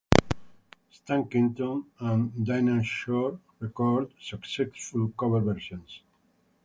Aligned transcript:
Stan 0.89 1.25
Kenton 1.29 1.85
and 1.99 2.33
Dinah 2.43 2.81
Shore 2.83 3.39
recorded 3.59 4.13
successful 4.19 5.09
cover 5.09 5.41
versions. 5.41 6.01